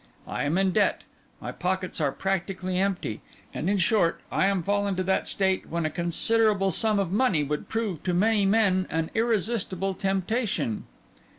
[0.27, 1.03] I am in debt;
[1.39, 3.21] my pockets are practically empty;
[3.53, 7.43] and, in short, I am fallen to that state when a considerable sum of money
[7.43, 10.85] would prove to many men an irresistible temptation.